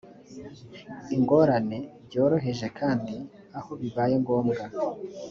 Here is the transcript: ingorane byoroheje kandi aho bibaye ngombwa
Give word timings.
ingorane 1.15 1.77
byoroheje 2.05 2.67
kandi 2.79 3.15
aho 3.59 3.71
bibaye 3.81 4.15
ngombwa 4.23 4.65